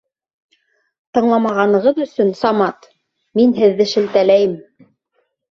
Тыңламағанығыҙ 1.17 1.99
өсөн, 2.05 2.33
Самат, 2.41 2.89
мин 3.41 3.55
һеҙҙе 3.61 3.89
шелтәләйем 3.95 4.59